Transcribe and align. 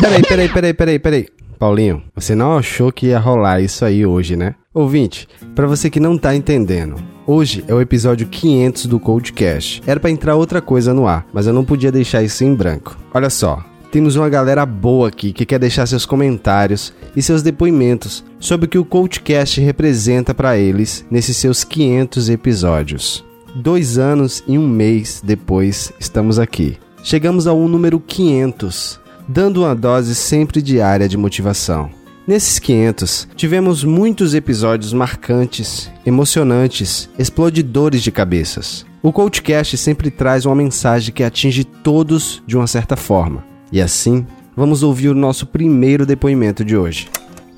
Peraí, 0.00 0.22
peraí, 0.22 0.48
peraí, 0.48 0.74
peraí, 0.74 0.98
peraí. 0.98 1.28
Paulinho, 1.60 2.02
você 2.12 2.34
não 2.34 2.58
achou 2.58 2.90
que 2.90 3.06
ia 3.06 3.20
rolar 3.20 3.60
isso 3.60 3.84
aí 3.84 4.04
hoje, 4.04 4.34
né? 4.34 4.56
Ouvinte, 4.74 5.28
para 5.54 5.68
você 5.68 5.88
que 5.88 6.00
não 6.00 6.18
tá 6.18 6.34
entendendo, 6.34 6.96
hoje 7.24 7.64
é 7.68 7.74
o 7.74 7.80
episódio 7.80 8.26
500 8.26 8.86
do 8.86 8.98
Codecast. 8.98 9.80
Era 9.86 10.00
para 10.00 10.10
entrar 10.10 10.34
outra 10.34 10.60
coisa 10.60 10.92
no 10.92 11.06
ar, 11.06 11.24
mas 11.32 11.46
eu 11.46 11.52
não 11.52 11.64
podia 11.64 11.92
deixar 11.92 12.24
isso 12.24 12.42
em 12.42 12.52
branco. 12.52 12.98
Olha 13.14 13.30
só, 13.30 13.62
temos 13.94 14.16
uma 14.16 14.28
galera 14.28 14.66
boa 14.66 15.06
aqui 15.06 15.32
que 15.32 15.46
quer 15.46 15.60
deixar 15.60 15.86
seus 15.86 16.04
comentários 16.04 16.92
e 17.14 17.22
seus 17.22 17.42
depoimentos 17.42 18.24
sobre 18.40 18.66
o 18.66 18.68
que 18.68 18.76
o 18.76 18.84
Codecast 18.84 19.60
representa 19.60 20.34
para 20.34 20.58
eles 20.58 21.06
nesses 21.08 21.36
seus 21.36 21.62
500 21.62 22.28
episódios. 22.28 23.24
Dois 23.54 23.96
anos 23.96 24.42
e 24.48 24.58
um 24.58 24.66
mês 24.66 25.22
depois, 25.24 25.92
estamos 26.00 26.40
aqui. 26.40 26.76
Chegamos 27.04 27.46
ao 27.46 27.68
número 27.68 28.00
500 28.00 28.98
dando 29.28 29.60
uma 29.60 29.76
dose 29.76 30.12
sempre 30.16 30.60
diária 30.60 31.08
de 31.08 31.16
motivação. 31.16 31.88
Nesses 32.26 32.58
500, 32.58 33.28
tivemos 33.36 33.84
muitos 33.84 34.34
episódios 34.34 34.92
marcantes, 34.92 35.88
emocionantes, 36.04 37.08
explodidores 37.16 38.02
de 38.02 38.10
cabeças. 38.10 38.84
O 39.00 39.12
Coachcast 39.12 39.76
sempre 39.76 40.10
traz 40.10 40.46
uma 40.46 40.56
mensagem 40.56 41.14
que 41.14 41.22
atinge 41.22 41.62
todos 41.62 42.42
de 42.44 42.56
uma 42.56 42.66
certa 42.66 42.96
forma. 42.96 43.53
E 43.72 43.80
assim, 43.80 44.26
vamos 44.56 44.82
ouvir 44.82 45.08
o 45.08 45.14
nosso 45.14 45.46
primeiro 45.46 46.06
depoimento 46.06 46.64
de 46.64 46.76
hoje. 46.76 47.08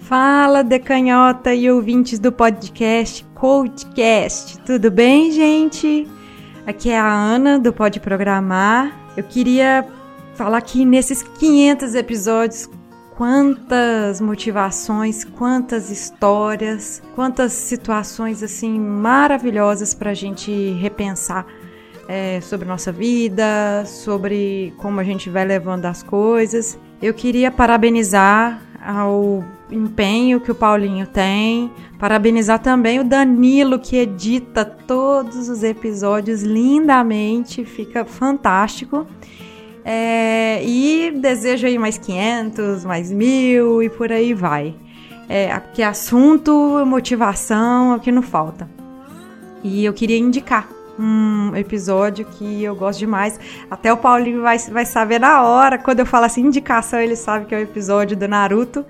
Fala, 0.03 0.63
decanhota 0.63 1.53
e 1.53 1.71
ouvintes 1.71 2.19
do 2.19 2.31
podcast 2.31 3.25
Coachcast. 3.35 4.59
Tudo 4.61 4.91
bem, 4.91 5.33
gente? 5.33 6.07
Aqui 6.67 6.91
é 6.91 6.99
a 6.99 7.13
Ana 7.13 7.59
do 7.59 7.73
Pode 7.73 8.01
Programar. 8.01 8.97
Eu 9.17 9.25
queria 9.25 9.87
falar 10.35 10.61
que 10.61 10.85
nesses 10.85 11.23
500 11.23 11.95
episódios 11.95 12.69
quantas 13.17 14.21
motivações, 14.21 15.25
quantas 15.25 15.91
histórias, 15.91 17.03
quantas 17.15 17.53
situações 17.53 18.43
assim 18.43 18.79
maravilhosas 18.79 19.95
para 19.95 20.11
a 20.11 20.15
gente 20.15 20.73
repensar 20.73 21.47
é, 22.09 22.41
sobre 22.41 22.67
nossa 22.67 22.93
vida, 22.93 23.85
sobre 23.87 24.73
como 24.77 25.01
a 25.01 25.05
gente 25.05 25.29
vai 25.29 25.45
levando 25.45 25.87
as 25.87 26.03
coisas. 26.03 26.79
Eu 27.03 27.13
queria 27.13 27.51
parabenizar 27.51 28.63
ao 28.85 29.45
empenho 29.71 30.41
que 30.41 30.51
o 30.51 30.55
Paulinho 30.55 31.07
tem, 31.07 31.71
parabenizar 31.99 32.61
também 32.61 33.01
o 33.01 33.05
Danilo 33.05 33.79
que 33.79 33.97
edita 33.97 34.65
todos 34.65 35.49
os 35.49 35.63
episódios 35.63 36.43
lindamente, 36.43 37.65
fica 37.65 38.05
fantástico. 38.05 39.07
É, 39.85 40.65
e 40.65 41.13
desejo 41.13 41.67
aí 41.67 41.79
mais 41.79 41.97
500, 41.97 42.85
mais 42.85 43.13
mil 43.13 43.83
e 43.83 43.89
por 43.89 44.11
aí 44.11 44.35
vai. 44.35 44.75
É, 45.29 45.59
porque 45.59 45.83
assunto, 45.83 46.85
motivação 46.87 47.93
é 47.93 47.97
o 47.97 48.01
que 48.01 48.13
não 48.13 48.23
falta. 48.23 48.69
E 49.63 49.85
eu 49.85 49.93
queria 49.93 50.19
indicar 50.19 50.76
um 50.99 51.55
episódio 51.55 52.25
que 52.25 52.63
eu 52.63 52.75
gosto 52.75 52.99
demais. 52.99 53.39
Até 53.71 53.93
o 53.93 53.97
Paulinho 53.97 54.43
vai, 54.43 54.59
vai 54.59 54.85
saber 54.87 55.21
na 55.21 55.43
hora. 55.43 55.79
Quando 55.79 56.01
eu 56.01 56.07
falo 56.07 56.25
assim, 56.25 56.43
indicação, 56.43 57.01
ele 57.01 57.17
sabe 57.17 57.47
que 57.47 57.55
é 57.55 57.59
o 57.59 57.63
episódio 57.63 58.17
do 58.17 58.27
Naruto. 58.27 58.85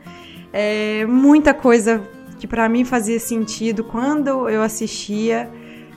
É, 0.52 1.04
muita 1.06 1.52
coisa 1.52 2.02
que 2.38 2.46
para 2.46 2.68
mim 2.68 2.84
fazia 2.84 3.18
sentido 3.18 3.82
quando 3.84 4.48
eu 4.48 4.62
assistia 4.62 5.50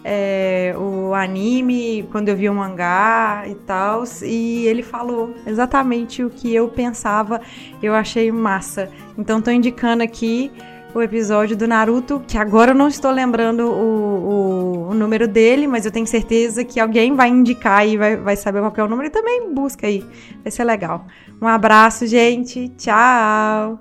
é, 0.03 0.73
o 0.77 1.13
anime, 1.13 2.07
quando 2.11 2.29
eu 2.29 2.35
vi 2.35 2.49
o 2.49 2.53
mangá 2.53 3.43
e 3.47 3.55
tal, 3.55 4.03
e 4.23 4.65
ele 4.65 4.81
falou 4.81 5.35
exatamente 5.45 6.23
o 6.23 6.29
que 6.29 6.53
eu 6.53 6.69
pensava, 6.69 7.41
eu 7.81 7.93
achei 7.93 8.31
massa. 8.31 8.89
Então 9.17 9.41
tô 9.41 9.51
indicando 9.51 10.03
aqui 10.03 10.51
o 10.93 11.01
episódio 11.01 11.55
do 11.55 11.67
Naruto, 11.67 12.21
que 12.27 12.37
agora 12.37 12.71
eu 12.71 12.75
não 12.75 12.87
estou 12.87 13.11
lembrando 13.11 13.61
o, 13.61 14.87
o, 14.87 14.89
o, 14.89 14.93
número 14.93 15.27
dele, 15.27 15.67
mas 15.67 15.85
eu 15.85 15.91
tenho 15.91 16.07
certeza 16.07 16.63
que 16.63 16.79
alguém 16.79 17.15
vai 17.15 17.29
indicar 17.29 17.87
e 17.87 17.97
vai, 17.97 18.15
vai 18.15 18.35
saber 18.35 18.59
qual 18.59 18.73
é 18.75 18.83
o 18.83 18.87
número 18.87 19.07
e 19.07 19.11
também 19.11 19.53
busca 19.53 19.87
aí. 19.87 20.03
Vai 20.43 20.51
ser 20.51 20.63
legal. 20.63 21.05
Um 21.41 21.47
abraço, 21.47 22.07
gente. 22.07 22.69
Tchau! 22.69 23.79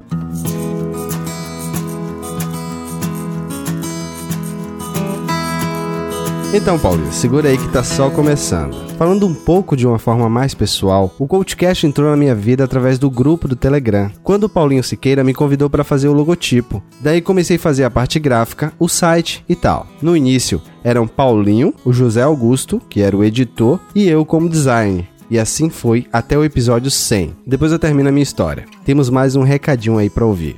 Então, 6.50 6.78
Paulinho, 6.78 7.12
segura 7.12 7.50
aí 7.50 7.58
que 7.58 7.68
tá 7.68 7.84
só 7.84 8.08
começando. 8.08 8.74
Falando 8.96 9.26
um 9.26 9.34
pouco 9.34 9.76
de 9.76 9.86
uma 9.86 9.98
forma 9.98 10.30
mais 10.30 10.54
pessoal, 10.54 11.14
o 11.18 11.26
Coachcast 11.26 11.86
entrou 11.86 12.08
na 12.10 12.16
minha 12.16 12.34
vida 12.34 12.64
através 12.64 12.98
do 12.98 13.10
grupo 13.10 13.46
do 13.46 13.54
Telegram, 13.54 14.10
quando 14.22 14.44
o 14.44 14.48
Paulinho 14.48 14.82
Siqueira 14.82 15.22
me 15.22 15.34
convidou 15.34 15.68
para 15.68 15.84
fazer 15.84 16.08
o 16.08 16.14
logotipo. 16.14 16.82
Daí 17.00 17.20
comecei 17.20 17.56
a 17.56 17.60
fazer 17.60 17.84
a 17.84 17.90
parte 17.90 18.18
gráfica, 18.18 18.72
o 18.78 18.88
site 18.88 19.44
e 19.46 19.54
tal. 19.54 19.86
No 20.00 20.16
início, 20.16 20.62
eram 20.82 21.06
Paulinho, 21.06 21.74
o 21.84 21.92
José 21.92 22.22
Augusto, 22.22 22.80
que 22.88 23.02
era 23.02 23.14
o 23.14 23.22
editor, 23.22 23.78
e 23.94 24.08
eu 24.08 24.24
como 24.24 24.48
design. 24.48 25.06
E 25.30 25.38
assim 25.38 25.68
foi 25.68 26.06
até 26.10 26.38
o 26.38 26.44
episódio 26.44 26.90
100. 26.90 27.36
Depois 27.46 27.72
eu 27.72 27.78
termino 27.78 28.08
a 28.08 28.12
minha 28.12 28.22
história. 28.22 28.64
Temos 28.86 29.10
mais 29.10 29.36
um 29.36 29.42
recadinho 29.42 29.98
aí 29.98 30.08
para 30.08 30.24
ouvir. 30.24 30.56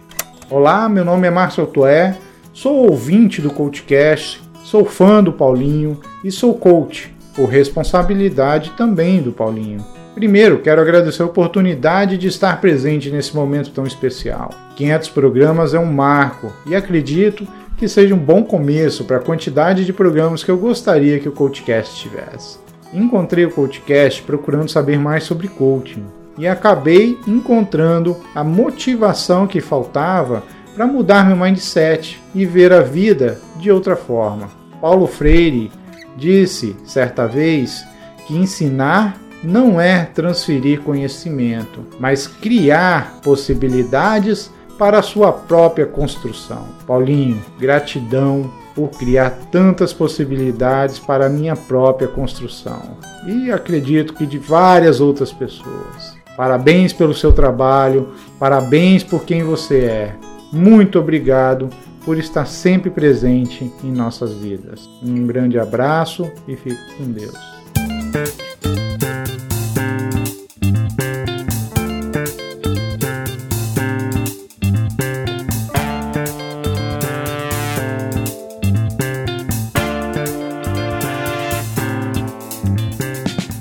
Olá, 0.48 0.88
meu 0.88 1.04
nome 1.04 1.26
é 1.26 1.30
Márcio 1.32 1.64
Altoé, 1.64 2.16
sou 2.52 2.88
ouvinte 2.88 3.42
do 3.42 3.50
Coachcast 3.50 4.49
Sou 4.70 4.84
fã 4.84 5.20
do 5.20 5.32
Paulinho 5.32 5.98
e 6.22 6.30
sou 6.30 6.54
coach, 6.54 7.12
por 7.34 7.48
responsabilidade 7.48 8.70
também 8.76 9.20
do 9.20 9.32
Paulinho. 9.32 9.84
Primeiro, 10.14 10.60
quero 10.60 10.80
agradecer 10.80 11.24
a 11.24 11.26
oportunidade 11.26 12.16
de 12.16 12.28
estar 12.28 12.60
presente 12.60 13.10
nesse 13.10 13.34
momento 13.34 13.72
tão 13.72 13.84
especial. 13.84 14.50
500 14.76 15.08
programas 15.08 15.74
é 15.74 15.78
um 15.80 15.92
marco 15.92 16.52
e 16.68 16.76
acredito 16.76 17.44
que 17.76 17.88
seja 17.88 18.14
um 18.14 18.18
bom 18.18 18.44
começo 18.44 19.02
para 19.02 19.16
a 19.16 19.20
quantidade 19.20 19.84
de 19.84 19.92
programas 19.92 20.44
que 20.44 20.52
eu 20.52 20.56
gostaria 20.56 21.18
que 21.18 21.28
o 21.28 21.32
Coachcast 21.32 22.00
tivesse. 22.00 22.60
Encontrei 22.94 23.46
o 23.46 23.50
Coachcast 23.50 24.22
procurando 24.22 24.70
saber 24.70 25.00
mais 25.00 25.24
sobre 25.24 25.48
coaching 25.48 26.04
e 26.38 26.46
acabei 26.46 27.18
encontrando 27.26 28.16
a 28.32 28.44
motivação 28.44 29.48
que 29.48 29.60
faltava 29.60 30.44
para 30.76 30.86
mudar 30.86 31.26
meu 31.26 31.36
mindset 31.36 32.20
e 32.32 32.46
ver 32.46 32.72
a 32.72 32.82
vida 32.82 33.40
de 33.58 33.68
outra 33.68 33.96
forma. 33.96 34.59
Paulo 34.80 35.06
Freire 35.06 35.70
disse 36.16 36.76
certa 36.84 37.26
vez 37.26 37.84
que 38.26 38.36
ensinar 38.36 39.20
não 39.42 39.80
é 39.80 40.04
transferir 40.04 40.80
conhecimento, 40.80 41.84
mas 41.98 42.26
criar 42.26 43.20
possibilidades 43.22 44.50
para 44.78 44.98
a 44.98 45.02
sua 45.02 45.32
própria 45.32 45.86
construção. 45.86 46.66
Paulinho, 46.86 47.42
gratidão 47.58 48.50
por 48.74 48.90
criar 48.90 49.30
tantas 49.50 49.92
possibilidades 49.92 50.98
para 50.98 51.26
a 51.26 51.28
minha 51.28 51.56
própria 51.56 52.08
construção. 52.08 52.96
E 53.26 53.50
acredito 53.50 54.14
que 54.14 54.24
de 54.24 54.38
várias 54.38 55.00
outras 55.00 55.32
pessoas. 55.32 56.16
Parabéns 56.36 56.92
pelo 56.92 57.12
seu 57.12 57.32
trabalho, 57.32 58.10
parabéns 58.38 59.02
por 59.04 59.24
quem 59.24 59.42
você 59.42 59.80
é. 59.80 60.14
Muito 60.52 60.98
obrigado 60.98 61.68
por 62.04 62.18
estar 62.18 62.46
sempre 62.46 62.90
presente 62.90 63.70
em 63.84 63.92
nossas 63.92 64.32
vidas. 64.32 64.88
Um 65.02 65.26
grande 65.26 65.58
abraço 65.58 66.30
e 66.48 66.56
fique 66.56 66.96
com 66.96 67.10
Deus. 67.10 67.36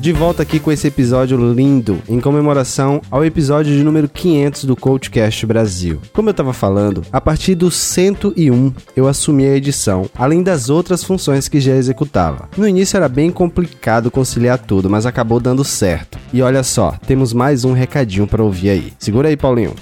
De 0.10 0.14
volta 0.14 0.42
aqui 0.42 0.60
com 0.60 0.72
esse 0.72 0.88
episódio 0.88 1.38
lindo, 1.54 2.02
em 2.10 2.20
comemoração 2.20 3.00
ao 3.12 3.24
episódio 3.24 3.78
de 3.78 3.84
número 3.84 4.10
500 4.10 4.66
do 4.66 4.76
Coachcast 4.76 5.46
Brasil. 5.46 6.02
Como 6.12 6.30
eu 6.30 6.32
estava 6.32 6.52
falando, 6.52 7.06
a 7.12 7.22
partir 7.22 7.54
do 7.54 7.70
101 7.70 8.74
eu 8.96 9.08
assumi 9.08 9.46
a 9.46 9.56
edição, 9.56 10.10
além 10.16 10.42
das 10.42 10.68
outras 10.68 11.04
funções 11.04 11.48
que 11.48 11.60
já 11.60 11.76
executava. 11.76 12.50
No 12.58 12.68
início 12.68 12.98
era 12.98 13.08
bem 13.08 13.30
complicado 13.30 14.10
conciliar 14.10 14.58
tudo, 14.58 14.90
mas 14.90 15.06
acabou 15.06 15.40
dando 15.40 15.64
certo. 15.64 16.18
E 16.34 16.42
olha 16.42 16.64
só, 16.64 16.98
temos 17.06 17.32
mais 17.32 17.64
um 17.64 17.74
recadinho 17.74 18.26
para 18.26 18.44
ouvir 18.44 18.72
aí. 18.72 18.94
Segura 18.98 19.28
aí, 19.30 19.38
Paulinho. 19.38 19.76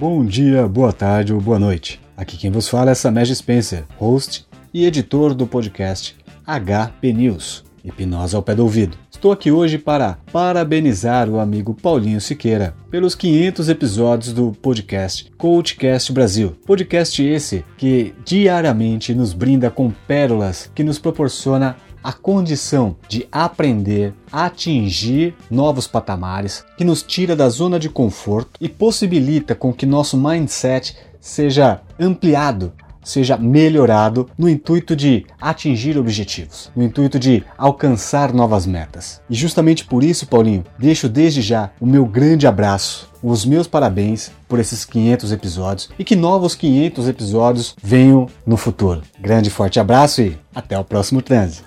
Bom 0.00 0.24
dia, 0.24 0.66
boa 0.66 0.94
tarde 0.94 1.34
ou 1.34 1.42
boa 1.42 1.58
noite. 1.58 2.00
Aqui 2.16 2.38
quem 2.38 2.50
vos 2.50 2.70
fala 2.70 2.92
é 2.92 2.94
Samej 2.94 3.34
Spencer, 3.34 3.84
host 3.98 4.46
e 4.72 4.86
editor 4.86 5.34
do 5.34 5.46
podcast 5.46 6.16
HP 6.46 7.12
News. 7.12 7.73
Hipnose 7.84 8.34
ao 8.34 8.42
pé 8.42 8.54
do 8.54 8.62
ouvido. 8.62 8.96
Estou 9.10 9.30
aqui 9.30 9.52
hoje 9.52 9.76
para 9.78 10.18
parabenizar 10.32 11.28
o 11.28 11.38
amigo 11.38 11.74
Paulinho 11.74 12.20
Siqueira 12.20 12.74
pelos 12.90 13.14
500 13.14 13.68
episódios 13.68 14.32
do 14.32 14.52
podcast 14.52 15.30
Coachcast 15.36 16.12
Brasil. 16.12 16.56
Podcast 16.66 17.22
esse 17.22 17.64
que 17.76 18.14
diariamente 18.24 19.14
nos 19.14 19.34
brinda 19.34 19.70
com 19.70 19.90
pérolas 20.06 20.70
que 20.74 20.82
nos 20.82 20.98
proporciona 20.98 21.76
a 22.02 22.12
condição 22.12 22.96
de 23.08 23.26
aprender, 23.32 24.12
atingir 24.30 25.34
novos 25.50 25.86
patamares, 25.86 26.62
que 26.76 26.84
nos 26.84 27.02
tira 27.02 27.34
da 27.34 27.48
zona 27.48 27.78
de 27.78 27.88
conforto 27.88 28.50
e 28.60 28.68
possibilita 28.68 29.54
com 29.54 29.72
que 29.72 29.86
nosso 29.86 30.18
mindset 30.18 30.94
seja 31.18 31.80
ampliado, 31.98 32.74
seja 33.04 33.36
melhorado 33.36 34.28
no 34.36 34.48
intuito 34.48 34.96
de 34.96 35.26
atingir 35.40 35.98
objetivos, 35.98 36.70
no 36.74 36.82
intuito 36.82 37.18
de 37.18 37.44
alcançar 37.56 38.32
novas 38.32 38.66
metas. 38.66 39.20
E 39.28 39.34
justamente 39.34 39.84
por 39.84 40.02
isso, 40.02 40.26
Paulinho, 40.26 40.64
deixo 40.78 41.08
desde 41.08 41.42
já 41.42 41.70
o 41.80 41.86
meu 41.86 42.06
grande 42.06 42.46
abraço, 42.46 43.08
os 43.22 43.44
meus 43.44 43.66
parabéns 43.66 44.30
por 44.48 44.58
esses 44.58 44.84
500 44.84 45.32
episódios 45.32 45.90
e 45.98 46.04
que 46.04 46.16
novos 46.16 46.54
500 46.54 47.08
episódios 47.08 47.76
venham 47.82 48.26
no 48.46 48.56
futuro. 48.56 49.02
Grande 49.20 49.50
forte 49.50 49.78
abraço 49.78 50.22
e 50.22 50.36
até 50.54 50.78
o 50.78 50.84
próximo 50.84 51.22
transe. 51.22 51.62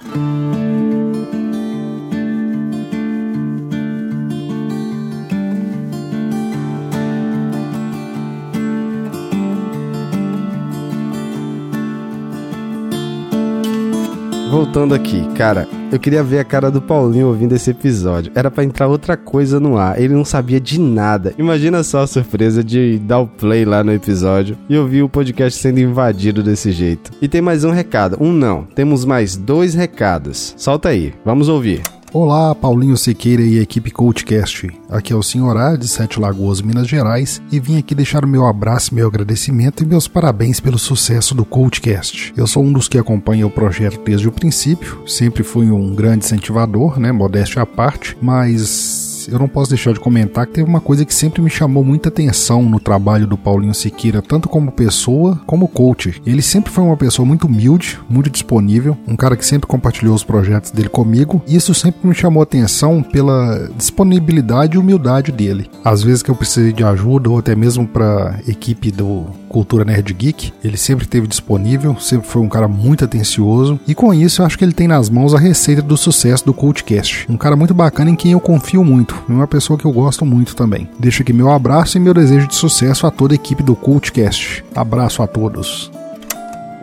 Voltando 14.57 14.95
aqui, 14.95 15.23
cara, 15.35 15.67
eu 15.91 15.99
queria 15.99 16.23
ver 16.23 16.39
a 16.39 16.43
cara 16.43 16.71
do 16.71 16.81
Paulinho 16.81 17.27
ouvindo 17.27 17.53
esse 17.53 17.69
episódio. 17.69 18.31
Era 18.33 18.49
para 18.49 18.63
entrar 18.63 18.87
outra 18.87 19.15
coisa 19.15 19.59
no 19.59 19.77
ar. 19.77 20.01
Ele 20.01 20.15
não 20.15 20.25
sabia 20.25 20.59
de 20.59 20.79
nada. 20.79 21.31
Imagina 21.37 21.83
só 21.83 22.01
a 22.01 22.07
surpresa 22.07 22.63
de 22.63 22.97
dar 22.97 23.19
o 23.19 23.27
play 23.27 23.65
lá 23.65 23.83
no 23.83 23.93
episódio 23.93 24.57
e 24.67 24.75
ouvir 24.75 25.03
o 25.03 25.09
podcast 25.09 25.59
sendo 25.59 25.79
invadido 25.79 26.41
desse 26.41 26.71
jeito. 26.71 27.11
E 27.21 27.27
tem 27.27 27.39
mais 27.39 27.63
um 27.63 27.69
recado. 27.69 28.17
Um 28.19 28.33
não. 28.33 28.63
Temos 28.63 29.05
mais 29.05 29.35
dois 29.35 29.75
recados. 29.75 30.55
Solta 30.57 30.89
aí. 30.89 31.13
Vamos 31.23 31.49
ouvir. 31.49 31.83
Olá, 32.13 32.55
Paulinho 32.55 32.95
Siqueira 32.95 33.41
e 33.41 33.59
equipe 33.59 33.91
Coachcast. 33.91 34.69
Aqui 34.89 35.11
é 35.11 35.15
o 35.15 35.21
Senhorá 35.21 35.75
de 35.75 35.89
Sete 35.89 36.21
Lagoas, 36.21 36.61
Minas 36.61 36.87
Gerais, 36.87 37.41
e 37.51 37.59
vim 37.59 37.77
aqui 37.77 37.93
deixar 37.93 38.23
o 38.23 38.27
meu 38.27 38.45
abraço, 38.45 38.95
meu 38.95 39.07
agradecimento 39.07 39.83
e 39.83 39.85
meus 39.85 40.07
parabéns 40.07 40.61
pelo 40.61 40.79
sucesso 40.79 41.35
do 41.35 41.43
Coachcast. 41.43 42.33
Eu 42.37 42.47
sou 42.47 42.63
um 42.63 42.71
dos 42.71 42.87
que 42.87 42.97
acompanha 42.97 43.45
o 43.45 43.51
projeto 43.51 43.99
desde 44.05 44.25
o 44.25 44.31
princípio, 44.31 45.01
sempre 45.05 45.43
fui 45.43 45.69
um 45.69 45.93
grande 45.93 46.25
incentivador, 46.25 46.97
né, 46.97 47.11
modéstia 47.11 47.61
à 47.61 47.65
parte, 47.65 48.17
mas 48.21 48.96
eu 49.27 49.39
não 49.39 49.47
posso 49.47 49.69
deixar 49.69 49.93
de 49.93 49.99
comentar 49.99 50.45
que 50.45 50.53
teve 50.53 50.69
uma 50.69 50.81
coisa 50.81 51.05
que 51.05 51.13
sempre 51.13 51.41
me 51.41 51.49
chamou 51.49 51.83
muita 51.83 52.09
atenção 52.09 52.63
no 52.63 52.79
trabalho 52.79 53.27
do 53.27 53.37
Paulinho 53.37 53.73
Siqueira, 53.73 54.21
tanto 54.21 54.49
como 54.49 54.71
pessoa 54.71 55.39
como 55.45 55.67
coach. 55.67 56.21
Ele 56.25 56.41
sempre 56.41 56.71
foi 56.71 56.83
uma 56.83 56.97
pessoa 56.97 57.25
muito 57.25 57.47
humilde, 57.47 57.99
muito 58.09 58.29
disponível, 58.29 58.97
um 59.07 59.15
cara 59.15 59.35
que 59.35 59.45
sempre 59.45 59.67
compartilhou 59.67 60.15
os 60.15 60.23
projetos 60.23 60.71
dele 60.71 60.89
comigo, 60.89 61.41
e 61.47 61.55
isso 61.55 61.73
sempre 61.73 62.07
me 62.07 62.15
chamou 62.15 62.41
atenção 62.41 63.03
pela 63.03 63.69
disponibilidade 63.75 64.75
e 64.75 64.79
humildade 64.79 65.31
dele. 65.31 65.69
Às 65.83 66.03
vezes 66.03 66.23
que 66.23 66.31
eu 66.31 66.35
precisei 66.35 66.71
de 66.71 66.83
ajuda 66.83 67.29
ou 67.29 67.37
até 67.37 67.55
mesmo 67.55 67.87
para 67.87 68.39
equipe 68.47 68.91
do 68.91 69.25
Cultura 69.49 69.85
Nerd 69.85 70.13
Geek, 70.13 70.53
ele 70.63 70.77
sempre 70.77 71.05
esteve 71.05 71.27
disponível, 71.27 71.99
sempre 71.99 72.27
foi 72.27 72.41
um 72.41 72.49
cara 72.49 72.67
muito 72.67 73.05
atencioso, 73.05 73.79
e 73.87 73.95
com 73.95 74.13
isso 74.13 74.41
eu 74.41 74.45
acho 74.45 74.57
que 74.57 74.63
ele 74.63 74.73
tem 74.73 74.87
nas 74.87 75.09
mãos 75.09 75.33
a 75.33 75.39
receita 75.39 75.81
do 75.81 75.97
sucesso 75.97 76.45
do 76.45 76.53
Cultcast. 76.53 77.25
Um 77.29 77.37
cara 77.37 77.55
muito 77.55 77.73
bacana 77.73 78.09
em 78.09 78.15
quem 78.15 78.31
eu 78.31 78.39
confio 78.39 78.83
muito 78.83 79.16
e 79.27 79.31
uma 79.31 79.47
pessoa 79.47 79.77
que 79.77 79.85
eu 79.85 79.91
gosto 79.91 80.25
muito 80.25 80.55
também. 80.55 80.89
Deixo 80.99 81.21
aqui 81.21 81.33
meu 81.33 81.51
abraço 81.51 81.97
e 81.97 81.99
meu 81.99 82.13
desejo 82.13 82.47
de 82.47 82.55
sucesso 82.55 83.05
a 83.07 83.11
toda 83.11 83.33
a 83.33 83.35
equipe 83.35 83.63
do 83.63 83.75
Cultcast. 83.75 84.63
Abraço 84.75 85.21
a 85.21 85.27
todos. 85.27 85.91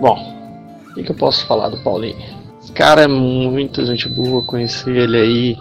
Bom, 0.01 0.19
o 0.91 0.95
que, 0.95 1.11
eu 1.11 1.17
posso 1.17 1.47
falar 1.47 1.69
do 1.69 1.83
Paulinho? 1.83 2.17
Esse 2.63 2.73
cara 2.73 3.03
é 3.03 3.09
muito 3.09 3.85
gente 3.85 4.09
boa, 4.09 4.45
conheci 4.45 4.91
ele 4.91 5.17
aí 5.17 5.57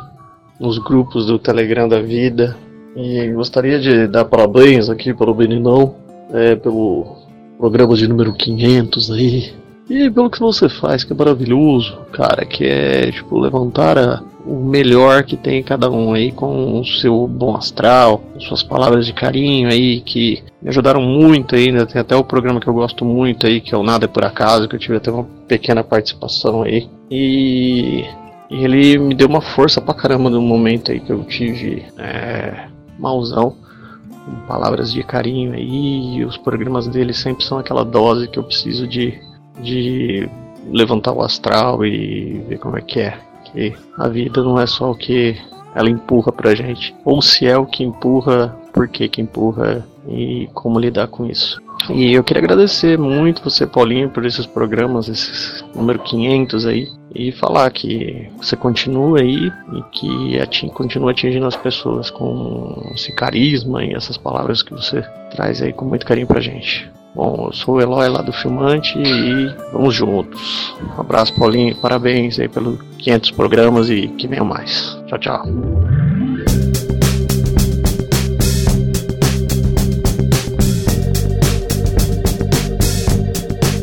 nos 0.59 0.77
grupos 0.77 1.25
do 1.25 1.39
Telegram 1.39 1.87
da 1.87 2.01
vida. 2.01 2.55
E 2.95 3.31
gostaria 3.33 3.79
de 3.79 4.07
dar 4.07 4.25
parabéns 4.25 4.89
aqui 4.89 5.13
pelo 5.13 5.33
Beninão, 5.33 5.95
é, 6.31 6.55
pelo 6.55 7.17
programa 7.57 7.95
de 7.95 8.07
número 8.07 8.33
500 8.33 9.11
aí. 9.11 9.53
E 9.89 10.09
pelo 10.09 10.29
que 10.29 10.39
você 10.39 10.69
faz, 10.69 11.03
que 11.03 11.11
é 11.11 11.15
maravilhoso, 11.15 11.97
cara, 12.11 12.45
que 12.45 12.63
é 12.65 13.11
tipo 13.11 13.39
levantar 13.39 13.97
a, 13.97 14.23
o 14.45 14.55
melhor 14.55 15.23
que 15.23 15.37
tem 15.37 15.63
cada 15.63 15.89
um 15.89 16.13
aí 16.13 16.31
com 16.31 16.79
o 16.79 16.85
seu 16.85 17.27
bom 17.27 17.55
astral, 17.55 18.21
suas 18.39 18.61
palavras 18.61 19.05
de 19.05 19.13
carinho 19.13 19.69
aí 19.69 20.01
que 20.01 20.43
me 20.61 20.69
ajudaram 20.69 21.01
muito 21.01 21.55
ainda. 21.55 21.85
Tem 21.85 22.01
até 22.01 22.15
o 22.15 22.23
programa 22.23 22.59
que 22.59 22.67
eu 22.67 22.73
gosto 22.73 23.05
muito 23.05 23.47
aí, 23.47 23.61
que 23.61 23.73
é 23.73 23.77
o 23.77 23.83
Nada 23.83 24.05
é 24.05 24.07
por 24.07 24.25
Acaso, 24.25 24.67
que 24.67 24.75
eu 24.75 24.79
tive 24.79 24.97
até 24.97 25.11
uma 25.11 25.23
pequena 25.47 25.83
participação 25.83 26.63
aí. 26.63 26.89
E, 27.09 28.05
ele 28.49 28.97
me 28.99 29.15
deu 29.15 29.27
uma 29.27 29.41
força 29.41 29.81
pra 29.81 29.93
caramba 29.93 30.29
no 30.29 30.41
momento 30.41 30.91
aí 30.91 30.99
que 30.99 31.11
eu 31.11 31.23
tive 31.23 31.85
é, 31.97 32.67
mauzão. 32.99 33.55
Com 34.25 34.47
palavras 34.47 34.93
de 34.93 35.03
carinho 35.03 35.53
aí, 35.53 36.17
e 36.17 36.25
os 36.25 36.37
programas 36.37 36.87
dele 36.87 37.13
sempre 37.13 37.43
são 37.43 37.57
aquela 37.57 37.83
dose 37.83 38.27
que 38.27 38.39
eu 38.39 38.43
preciso 38.43 38.87
de, 38.87 39.19
de 39.61 40.29
levantar 40.71 41.11
o 41.11 41.21
astral 41.21 41.85
e 41.85 42.41
ver 42.47 42.57
como 42.57 42.77
é 42.77 42.81
que 42.81 43.01
é 43.01 43.17
que 43.53 43.73
a 43.97 44.07
vida 44.09 44.43
não 44.43 44.59
é 44.59 44.65
só 44.65 44.91
o 44.91 44.95
que 44.95 45.37
ela 45.75 45.89
empurra 45.89 46.31
pra 46.31 46.53
gente, 46.53 46.93
ou 47.05 47.21
se 47.21 47.47
é 47.47 47.57
o 47.57 47.65
que 47.65 47.83
empurra, 47.83 48.55
por 48.73 48.87
que 48.87 49.07
que 49.07 49.21
empurra 49.21 49.85
e 50.07 50.49
como 50.53 50.79
lidar 50.79 51.07
com 51.07 51.25
isso. 51.25 51.61
E 51.89 52.13
eu 52.13 52.23
queria 52.23 52.41
agradecer 52.41 52.97
muito 52.97 53.43
você, 53.43 53.67
Paulinho, 53.67 54.09
por 54.09 54.25
esses 54.25 54.45
programas, 54.45 55.09
esses 55.09 55.65
número 55.75 55.99
500 55.99 56.65
aí, 56.65 56.87
e 57.13 57.31
falar 57.31 57.69
que 57.71 58.29
você 58.37 58.55
continua 58.55 59.19
aí 59.19 59.51
e 59.73 59.83
que 59.91 60.39
ating, 60.39 60.69
continua 60.69 61.11
atingindo 61.11 61.45
as 61.45 61.55
pessoas 61.55 62.09
com 62.09 62.91
esse 62.93 63.13
carisma 63.13 63.83
e 63.83 63.93
essas 63.93 64.17
palavras 64.17 64.61
que 64.61 64.71
você 64.71 65.01
traz 65.31 65.61
aí 65.61 65.73
com 65.73 65.85
muito 65.85 66.05
carinho 66.05 66.27
pra 66.27 66.39
gente. 66.39 66.89
Bom, 67.15 67.45
eu 67.47 67.53
sou 67.53 67.75
o 67.75 67.81
Eloy 67.81 68.09
lá 68.09 68.23
do 68.23 68.33
Filmante 68.33 68.97
e 68.97 69.55
vamos 69.71 69.93
juntos. 69.93 70.75
Um 70.97 70.99
abraço, 70.99 71.35
Paulinho. 71.35 71.75
Parabéns 71.75 72.39
aí 72.39 72.49
pelos 72.49 72.79
500 72.97 73.31
programas 73.31 73.87
e 73.87 74.07
que 74.07 74.27
venham 74.27 74.45
mais. 74.45 74.97
Tchau, 75.05 75.19
tchau. 75.19 75.45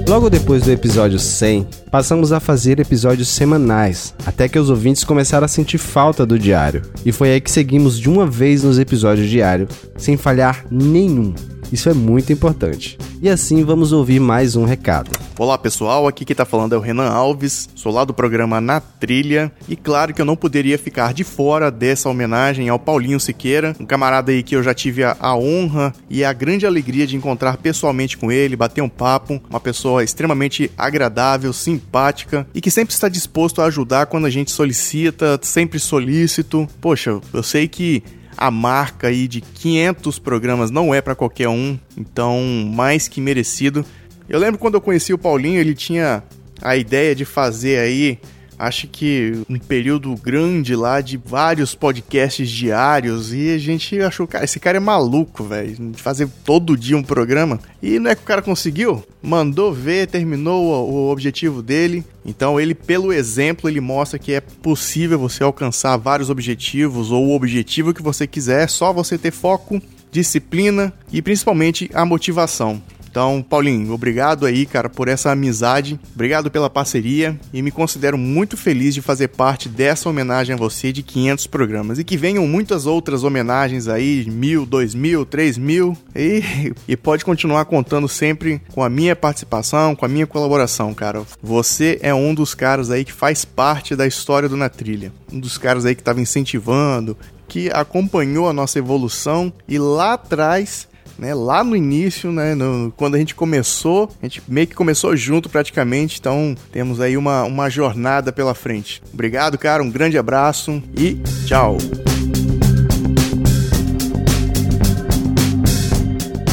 Logo 0.09 0.29
depois 0.29 0.65
do 0.65 0.73
episódio 0.73 1.21
100, 1.21 1.69
passamos 1.89 2.33
a 2.33 2.41
fazer 2.41 2.81
episódios 2.81 3.29
semanais, 3.29 4.13
até 4.27 4.49
que 4.49 4.59
os 4.59 4.69
ouvintes 4.69 5.05
começaram 5.05 5.45
a 5.45 5.49
sentir 5.49 5.79
falta 5.79 6.27
do 6.27 6.37
diário. 6.37 6.83
E 7.07 7.13
foi 7.13 7.31
aí 7.31 7.41
que 7.41 7.49
seguimos 7.49 7.97
de 7.97 8.11
uma 8.11 8.27
vez 8.27 8.65
nos 8.65 8.77
episódios 8.77 9.31
diários, 9.31 9.69
sem 9.97 10.17
falhar 10.17 10.67
nenhum. 10.69 11.33
Isso 11.73 11.89
é 11.89 11.95
muito 11.95 12.33
importante. 12.33 12.99
E 13.23 13.29
assim 13.29 13.63
vamos 13.65 13.93
ouvir 13.93 14.19
mais 14.19 14.57
um 14.57 14.65
recado. 14.65 15.11
Olá 15.39 15.57
pessoal, 15.57 16.09
aqui 16.09 16.25
quem 16.25 16.35
tá 16.35 16.45
falando 16.45 16.75
é 16.75 16.79
o 16.79 16.81
Renan 16.81 17.09
Alves, 17.09 17.69
sou 17.75 17.93
lá 17.93 18.05
do 18.05 18.13
programa 18.13 18.61
Na 18.61 18.81
Trilha 18.81 19.53
e 19.69 19.77
claro 19.77 20.13
que 20.13 20.21
eu 20.21 20.25
não 20.25 20.35
poderia 20.35 20.77
ficar 20.77 21.15
de 21.15 21.23
fora 21.23 21.71
dessa 21.71 22.09
homenagem 22.09 22.69
ao 22.69 22.79
Paulinho 22.79 23.21
Siqueira, 23.21 23.77
um 23.79 23.87
camarada 23.87 24.33
aí 24.33 24.43
que 24.43 24.57
eu 24.57 24.63
já 24.63 24.75
tive 24.75 25.05
a, 25.05 25.17
a 25.21 25.37
honra 25.37 25.95
e 26.09 26.25
a 26.25 26.33
grande 26.33 26.67
alegria 26.67 27.07
de 27.07 27.15
encontrar 27.15 27.57
pessoalmente 27.59 28.19
com 28.19 28.33
ele, 28.33 28.57
bater 28.57 28.83
um 28.83 28.89
papo, 28.89 29.41
uma 29.49 29.61
pessoa 29.61 30.03
extremamente 30.03 30.71
agradável, 30.77 31.53
simpática 31.53 32.47
e 32.53 32.61
que 32.61 32.71
sempre 32.71 32.95
está 32.95 33.09
disposto 33.09 33.63
a 33.63 33.67
ajudar 33.67 34.07
quando 34.07 34.27
a 34.27 34.31
gente 34.31 34.51
solicita, 34.51 35.39
sempre 35.43 35.79
solícito. 35.79 36.69
Poxa, 36.81 37.21
eu 37.33 37.43
sei 37.43 37.69
que 37.69 38.03
a 38.41 38.51
marca 38.51 39.09
aí 39.09 39.29
de 39.29 39.43
500 39.43 40.19
programas 40.19 40.71
não 40.71 40.95
é 40.95 41.03
para 41.03 41.15
qualquer 41.15 41.49
um, 41.49 41.79
então 41.95 42.41
mais 42.75 43.07
que 43.07 43.21
merecido. 43.21 43.85
Eu 44.27 44.39
lembro 44.39 44.59
quando 44.59 44.77
eu 44.77 44.81
conheci 44.81 45.13
o 45.13 45.19
Paulinho, 45.19 45.61
ele 45.61 45.75
tinha 45.75 46.23
a 46.63 46.75
ideia 46.75 47.15
de 47.15 47.27
fazer 47.27 47.79
aí 47.79 48.19
acho 48.61 48.87
que 48.87 49.43
um 49.49 49.59
período 49.59 50.15
grande 50.17 50.77
lá 50.77 51.01
de 51.01 51.17
vários 51.17 51.75
podcasts 51.75 52.49
diários 52.51 53.33
e 53.33 53.55
a 53.55 53.59
gente 53.59 53.99
achou, 54.01 54.27
cara, 54.27 54.45
esse 54.45 54.61
cara 54.61 54.77
é 54.77 54.81
maluco, 54.81 55.43
velho, 55.43 55.93
fazer 55.95 56.29
todo 56.45 56.77
dia 56.77 56.97
um 56.97 57.03
programa. 57.03 57.59
E 57.83 57.99
não 57.99 58.11
é 58.11 58.15
que 58.15 58.23
o 58.23 58.27
cara 58.27 58.43
conseguiu? 58.43 59.03
Mandou 59.23 59.73
ver, 59.73 60.09
terminou 60.09 60.91
o 60.91 61.11
objetivo 61.11 61.63
dele. 61.63 62.05
Então 62.25 62.61
ele, 62.61 62.75
pelo 62.75 63.15
exemplo, 63.15 63.69
ele 63.69 63.81
mostra 63.81 64.19
que 64.19 64.35
é 64.35 64.41
possível 64.41 65.19
você 65.19 65.43
alcançar 65.43 65.97
vários 65.97 66.29
objetivos 66.29 67.11
ou 67.11 67.29
o 67.29 67.35
objetivo 67.35 67.95
que 67.95 68.03
você 68.03 68.27
quiser, 68.27 68.65
é 68.65 68.67
só 68.67 68.93
você 68.93 69.17
ter 69.17 69.31
foco, 69.31 69.81
disciplina 70.13 70.93
e 71.11 71.23
principalmente 71.23 71.91
a 71.95 72.05
motivação. 72.05 72.83
Então, 73.11 73.43
Paulinho, 73.43 73.93
obrigado 73.93 74.47
aí, 74.47 74.65
cara, 74.65 74.89
por 74.89 75.09
essa 75.09 75.33
amizade. 75.33 75.99
Obrigado 76.15 76.49
pela 76.51 76.71
parceria 76.71 77.39
e 77.53 77.61
me 77.61 77.73
considero 77.73 78.17
muito 78.17 78.57
feliz 78.57 78.95
de 78.95 79.03
fazer 79.03 79.29
parte 79.29 79.69
dessa 79.69 80.09
homenagem 80.09 80.55
a 80.55 80.59
você 80.59 80.93
de 80.93 81.03
500 81.03 81.49
programas 81.49 81.99
e 81.99 82.05
que 82.05 82.17
venham 82.17 82.47
muitas 82.47 82.87
outras 82.87 83.25
homenagens 83.25 83.89
aí, 83.89 84.25
mil, 84.31 84.65
dois 84.65 84.95
mil, 84.95 85.27
três 85.27 85.59
mil 85.59 85.97
e, 86.15 86.73
e 86.87 86.97
pode 86.97 87.25
continuar 87.25 87.65
contando 87.65 88.09
sempre 88.09 88.63
com 88.73 88.83
a 88.83 88.89
minha 88.89 89.17
participação, 89.17 89.97
com 89.97 90.05
a 90.05 90.09
minha 90.09 90.27
colaboração, 90.27 90.95
cara. 90.95 91.23
Você 91.43 91.99
é 92.03 92.15
um 92.15 92.33
dos 92.33 92.55
caras 92.55 92.91
aí 92.91 93.05
que 93.05 93.13
faz 93.13 93.45
parte 93.45 93.97
da 93.97 94.07
história 94.07 94.49
do 94.49 94.57
Na 94.57 94.69
Trilha, 94.69 95.13
um 95.33 95.41
dos 95.41 95.59
caras 95.59 95.85
aí 95.85 95.97
que 95.97 96.01
estava 96.01 96.21
incentivando, 96.21 97.17
que 97.49 97.69
acompanhou 97.73 98.49
a 98.49 98.53
nossa 98.53 98.79
evolução 98.79 99.53
e 99.67 99.77
lá 99.79 100.13
atrás 100.13 100.89
né, 101.19 101.35
lá 101.35 101.63
no 101.63 101.77
início, 101.77 102.31
né, 102.33 102.55
no, 102.55 102.93
quando 102.97 103.15
a 103.15 103.19
gente 103.19 103.35
começou, 103.35 104.11
a 104.23 104.27
gente 104.27 104.43
meio 104.49 104.67
que 104.67 104.75
começou 104.75 105.17
junto 105.17 105.49
praticamente, 105.49 106.19
então 106.19 106.55
temos 106.73 107.01
aí 107.01 107.17
uma, 107.17 107.45
uma 107.45 107.69
jornada 107.69 108.33
pela 108.33 108.55
frente. 108.55 109.03
Obrigado, 109.13 109.59
cara, 109.59 109.83
um 109.83 109.91
grande 109.91 110.19
abraço 110.19 110.83
e 110.97 111.21
tchau! 111.47 111.79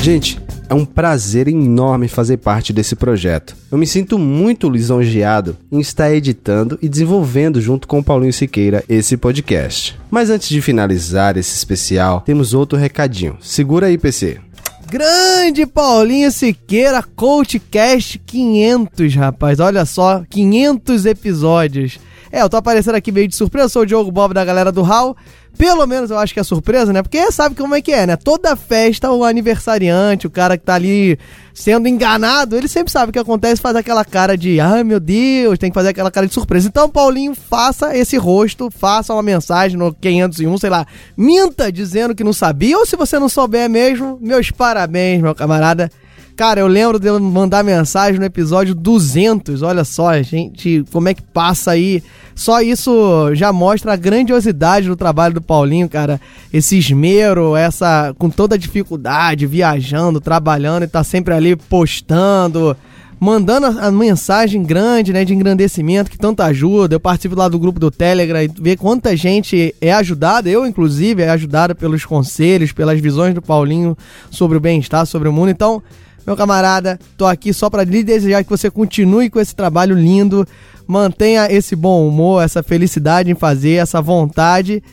Gente, 0.02 0.40
é 0.70 0.74
um 0.74 0.86
prazer 0.86 1.48
enorme 1.48 2.08
fazer 2.08 2.38
parte 2.38 2.74
desse 2.74 2.96
projeto. 2.96 3.56
Eu 3.72 3.78
me 3.78 3.88
sinto 3.88 4.20
muito 4.20 4.70
lisonjeado 4.70 5.58
em 5.72 5.80
estar 5.80 6.14
editando 6.14 6.78
e 6.82 6.90
desenvolvendo 6.90 7.62
junto 7.62 7.88
com 7.88 8.00
o 8.00 8.04
Paulinho 8.04 8.34
Siqueira 8.34 8.84
esse 8.88 9.18
podcast. 9.18 9.98
Mas 10.10 10.30
antes 10.30 10.50
de 10.50 10.62
finalizar 10.62 11.38
esse 11.38 11.56
especial, 11.56 12.22
temos 12.22 12.54
outro 12.54 12.78
recadinho. 12.78 13.38
Segura 13.42 13.88
aí, 13.88 13.98
PC. 13.98 14.40
Grande 14.90 15.66
Paulinho 15.66 16.32
Siqueira, 16.32 17.04
CoachCast 17.04 18.20
500, 18.20 19.16
rapaz. 19.16 19.60
Olha 19.60 19.86
só, 19.86 20.24
500 20.30 21.06
episódios. 21.06 22.00
É, 22.32 22.42
eu 22.42 22.50
tô 22.50 22.58
aparecendo 22.58 22.96
aqui 22.96 23.12
meio 23.12 23.28
de 23.28 23.36
surpresa, 23.36 23.70
sou 23.70 23.84
o 23.84 23.86
Diogo 23.86 24.12
Bob 24.12 24.34
da 24.34 24.44
galera 24.44 24.72
do 24.72 24.84
HAL. 24.84 25.16
Pelo 25.58 25.88
menos 25.88 26.12
eu 26.12 26.20
acho 26.20 26.34
que 26.34 26.40
é 26.40 26.44
surpresa, 26.44 26.94
né? 26.94 27.02
Porque 27.02 27.32
sabe 27.32 27.56
como 27.56 27.74
é 27.74 27.82
que 27.82 27.92
é, 27.92 28.06
né? 28.06 28.16
Toda 28.16 28.56
festa, 28.56 29.12
o 29.12 29.24
aniversariante, 29.24 30.28
o 30.28 30.30
cara 30.30 30.56
que 30.56 30.64
tá 30.64 30.76
ali 30.76 31.18
sendo 31.52 31.88
enganado, 31.88 32.56
ele 32.56 32.68
sempre 32.68 32.92
sabe 32.92 33.10
o 33.10 33.14
que 33.14 33.18
acontece, 33.18 33.60
faz 33.60 33.76
aquela 33.76 34.06
cara 34.06 34.38
de, 34.38 34.60
ai 34.60 34.82
ah, 34.82 34.84
meu 34.84 35.00
Deus, 35.00 35.58
tem 35.58 35.72
que 35.72 35.74
fazer 35.74 35.90
aquela 35.90 36.12
cara 36.12 36.28
de 36.28 36.34
surpresa. 36.34 36.68
Então, 36.68 36.88
Paulinho, 36.88 37.34
faça 37.34 37.98
esse 37.98 38.16
rosto, 38.18 38.70
faça 38.70 39.12
uma 39.12 39.24
mensagem 39.24 39.78
no 39.78 39.92
501, 39.92 40.58
sei 40.60 40.70
lá, 40.70 40.86
minta 41.18 41.72
dizendo 41.72 42.14
que 42.14 42.24
não 42.24 42.34
sabia, 42.34 42.78
ou 42.78 42.86
se 42.86 42.96
você 42.96 43.18
não 43.18 43.28
souber 43.28 43.68
mesmo, 43.68 44.20
meus 44.22 44.52
parabéns, 44.52 45.22
meu 45.24 45.34
camarada. 45.34 45.90
Cara, 46.38 46.60
eu 46.60 46.68
lembro 46.68 47.00
de 47.00 47.10
mandar 47.14 47.64
mensagem 47.64 48.20
no 48.20 48.26
episódio 48.26 48.76
200. 48.76 49.64
Olha 49.64 49.84
só, 49.84 50.22
gente, 50.22 50.86
como 50.92 51.10
é 51.10 51.16
que 51.16 51.24
passa 51.24 51.72
aí. 51.72 52.04
Só 52.36 52.62
isso 52.62 53.34
já 53.34 53.52
mostra 53.52 53.94
a 53.94 53.96
grandiosidade 53.96 54.88
do 54.88 54.96
trabalho 54.96 55.34
do 55.34 55.42
Paulinho, 55.42 55.90
cara. 55.90 56.22
Esse 56.54 56.78
esmero, 56.78 57.56
essa 57.56 58.14
com 58.20 58.30
toda 58.30 58.54
a 58.54 58.58
dificuldade, 58.58 59.48
viajando, 59.48 60.22
trabalhando 60.22 60.84
e 60.84 60.88
tá 60.88 61.04
sempre 61.04 61.34
ali 61.34 61.56
postando, 61.56 62.78
mandando 63.20 63.66
a, 63.66 63.90
mensagem 63.90 64.62
grande, 64.62 65.12
né, 65.12 65.26
de 65.26 65.34
engrandecimento 65.34 66.12
que 66.12 66.20
tanto 66.20 66.44
ajuda. 66.44 66.94
Eu 66.94 67.00
participo 67.00 67.34
lá 67.34 67.48
do 67.48 67.58
grupo 67.58 67.80
do 67.80 67.90
Telegram 67.90 68.44
e 68.44 68.48
ver 68.48 68.78
quanta 68.78 69.18
gente 69.18 69.74
é 69.82 69.92
ajudada, 69.92 70.48
eu 70.48 70.68
inclusive 70.68 71.24
é 71.24 71.30
ajudada 71.30 71.74
pelos 71.74 72.06
conselhos, 72.06 72.72
pelas 72.72 73.02
visões 73.02 73.34
do 73.34 73.42
Paulinho 73.42 73.98
sobre 74.30 74.56
o 74.56 74.62
bem-estar, 74.62 75.08
sobre 75.08 75.28
o 75.28 75.34
mundo. 75.34 75.50
Então, 75.50 75.82
meu 76.28 76.36
camarada, 76.36 77.00
tô 77.18 77.26
aqui 77.26 77.54
só 77.54 77.70
para 77.70 77.86
lhe 77.86 78.04
desejar 78.04 78.44
que 78.44 78.50
você 78.50 78.70
continue 78.70 79.30
com 79.30 79.40
esse 79.40 79.56
trabalho 79.56 79.96
lindo, 79.96 80.46
mantenha 80.86 81.48
esse 81.50 81.74
bom 81.74 82.06
humor, 82.06 82.44
essa 82.44 82.62
felicidade 82.62 83.32
em 83.32 83.36
fazer, 83.36 83.76
essa 83.76 84.02
vontade. 84.02 84.84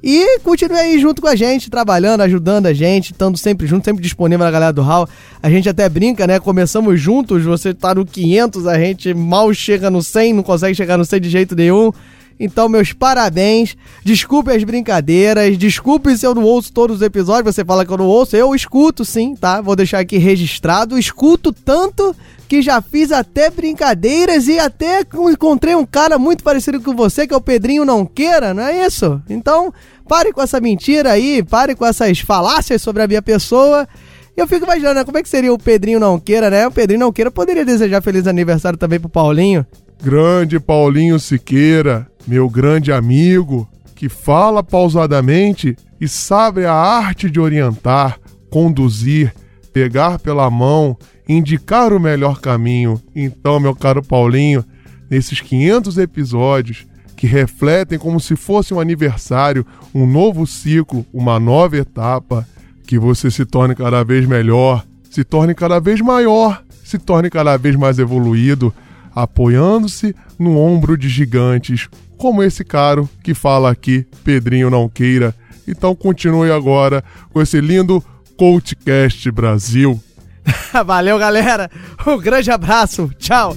E 0.00 0.38
continue 0.40 0.78
aí 0.78 1.00
junto 1.00 1.20
com 1.20 1.26
a 1.26 1.34
gente, 1.34 1.68
trabalhando, 1.68 2.20
ajudando 2.20 2.66
a 2.66 2.72
gente, 2.72 3.10
estando 3.10 3.36
sempre 3.36 3.66
junto, 3.66 3.84
sempre 3.84 4.02
disponível 4.02 4.44
na 4.44 4.50
galera 4.52 4.72
do 4.72 4.82
Hall. 4.82 5.08
A 5.42 5.50
gente 5.50 5.68
até 5.68 5.88
brinca, 5.88 6.28
né? 6.28 6.38
Começamos 6.38 7.00
juntos, 7.00 7.42
você 7.42 7.74
tá 7.74 7.92
no 7.92 8.06
500, 8.06 8.68
a 8.68 8.78
gente 8.78 9.12
mal 9.12 9.52
chega 9.52 9.90
no 9.90 10.00
100, 10.00 10.32
não 10.32 10.42
consegue 10.44 10.76
chegar 10.76 10.96
no 10.96 11.04
100 11.04 11.20
de 11.20 11.28
jeito 11.28 11.56
nenhum. 11.56 11.90
Então, 12.38 12.68
meus 12.68 12.92
parabéns. 12.92 13.76
Desculpe 14.04 14.50
as 14.50 14.64
brincadeiras. 14.64 15.56
Desculpe 15.56 16.16
se 16.16 16.26
eu 16.26 16.34
não 16.34 16.42
ouço 16.42 16.72
todos 16.72 16.96
os 16.96 17.02
episódios. 17.02 17.54
Você 17.54 17.64
fala 17.64 17.84
que 17.84 17.92
eu 17.92 17.98
não 17.98 18.06
ouço. 18.06 18.36
Eu 18.36 18.54
escuto 18.54 19.04
sim, 19.04 19.34
tá? 19.34 19.60
Vou 19.60 19.76
deixar 19.76 20.00
aqui 20.00 20.18
registrado. 20.18 20.98
Escuto 20.98 21.52
tanto 21.52 22.14
que 22.48 22.62
já 22.62 22.80
fiz 22.80 23.10
até 23.10 23.50
brincadeiras 23.50 24.46
e 24.48 24.58
até 24.58 25.00
encontrei 25.30 25.74
um 25.74 25.86
cara 25.86 26.18
muito 26.18 26.44
parecido 26.44 26.80
com 26.80 26.94
você, 26.94 27.26
que 27.26 27.34
é 27.34 27.36
o 27.36 27.40
Pedrinho 27.40 27.84
Não 27.84 28.04
Queira, 28.04 28.52
não 28.52 28.62
é 28.62 28.86
isso? 28.86 29.20
Então, 29.28 29.72
pare 30.06 30.32
com 30.32 30.42
essa 30.42 30.60
mentira 30.60 31.12
aí, 31.12 31.42
pare 31.42 31.74
com 31.74 31.86
essas 31.86 32.20
falácias 32.20 32.82
sobre 32.82 33.02
a 33.02 33.08
minha 33.08 33.22
pessoa. 33.22 33.88
Eu 34.36 34.46
fico 34.46 34.64
imaginando, 34.64 34.96
né, 34.96 35.04
como 35.04 35.16
é 35.16 35.22
que 35.22 35.28
seria 35.28 35.52
o 35.52 35.58
Pedrinho 35.58 36.00
Não 36.00 36.18
Queira, 36.18 36.50
né? 36.50 36.66
O 36.66 36.70
Pedrinho 36.70 37.00
Não 37.00 37.12
Queira 37.12 37.30
poderia 37.30 37.64
desejar 37.64 38.02
feliz 38.02 38.26
aniversário 38.26 38.78
também 38.78 39.00
pro 39.00 39.08
Paulinho. 39.08 39.64
Grande 40.02 40.60
Paulinho 40.60 41.18
Siqueira, 41.18 42.06
meu 42.26 42.48
grande 42.48 42.92
amigo, 42.92 43.68
que 43.94 44.08
fala 44.08 44.62
pausadamente 44.62 45.76
e 46.00 46.08
sabe 46.08 46.64
a 46.64 46.72
arte 46.72 47.30
de 47.30 47.40
orientar, 47.40 48.18
conduzir, 48.50 49.34
pegar 49.72 50.18
pela 50.18 50.50
mão, 50.50 50.96
indicar 51.28 51.92
o 51.92 52.00
melhor 52.00 52.40
caminho. 52.40 53.00
Então, 53.14 53.58
meu 53.58 53.74
caro 53.74 54.02
Paulinho, 54.02 54.64
nesses 55.08 55.40
500 55.40 55.98
episódios 55.98 56.86
que 57.16 57.26
refletem 57.26 57.98
como 57.98 58.20
se 58.20 58.36
fosse 58.36 58.74
um 58.74 58.80
aniversário, 58.80 59.64
um 59.94 60.06
novo 60.06 60.46
ciclo, 60.46 61.06
uma 61.12 61.38
nova 61.38 61.76
etapa, 61.76 62.46
que 62.86 62.98
você 62.98 63.30
se 63.30 63.46
torne 63.46 63.74
cada 63.74 64.04
vez 64.04 64.26
melhor, 64.26 64.84
se 65.10 65.24
torne 65.24 65.54
cada 65.54 65.78
vez 65.80 66.00
maior, 66.00 66.62
se 66.84 66.98
torne 66.98 67.30
cada 67.30 67.56
vez 67.56 67.76
mais 67.76 67.98
evoluído, 67.98 68.74
apoiando-se 69.14 70.14
no 70.38 70.58
ombro 70.58 70.98
de 70.98 71.08
gigantes, 71.08 71.88
como 72.16 72.42
esse 72.42 72.64
caro 72.64 73.08
que 73.22 73.34
fala 73.34 73.70
aqui, 73.70 74.06
Pedrinho 74.22 74.70
Não 74.70 74.88
Queira. 74.88 75.34
Então 75.66 75.94
continue 75.94 76.50
agora 76.50 77.02
com 77.32 77.40
esse 77.40 77.60
lindo 77.60 78.04
Coachcast 78.36 79.30
Brasil. 79.30 80.00
Valeu, 80.84 81.18
galera. 81.18 81.70
Um 82.06 82.18
grande 82.18 82.50
abraço. 82.50 83.10
Tchau. 83.18 83.56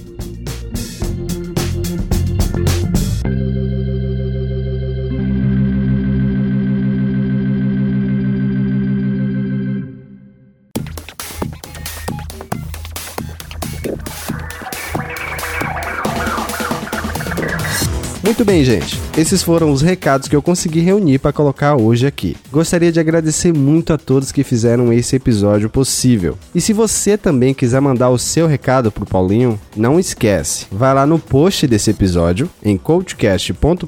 Muito 18.28 18.44
bem, 18.44 18.62
gente. 18.62 19.07
Esses 19.18 19.42
foram 19.42 19.72
os 19.72 19.82
recados 19.82 20.28
que 20.28 20.36
eu 20.36 20.44
consegui 20.44 20.80
reunir 20.80 21.18
para 21.18 21.34
colocar 21.34 21.76
hoje 21.76 22.06
aqui. 22.06 22.38
Gostaria 22.52 22.92
de 22.92 23.00
agradecer 23.00 23.52
muito 23.52 23.92
a 23.92 23.98
todos 23.98 24.32
que 24.32 24.44
fizeram 24.44 24.94
esse 24.94 25.16
episódio 25.16 25.72
possível. 25.72 26.38
E 26.54 26.62
se 26.62 26.72
você 26.72 27.18
também 27.18 27.52
quiser 27.52 27.82
mandar 27.82 28.12
o 28.12 28.20
seu 28.20 28.46
recado 28.46 28.92
pro 28.92 29.08
Paulinho, 29.08 29.60
não 29.76 30.00
esquece. 30.00 30.68
Vai 30.72 30.94
lá 30.94 31.08
no 31.08 31.18
post 31.18 31.66
desse 31.66 31.90
episódio 31.90 32.48
em 32.64 32.78
coachcast.com.br, 32.78 33.88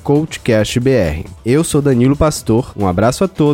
@coachcastbr. 0.02 1.24
Eu 1.46 1.64
sou 1.64 1.80
Danilo 1.80 2.14
Pastor. 2.14 2.70
Um 2.76 2.86
abraço 2.86 3.24
a 3.24 3.28
todos 3.28 3.53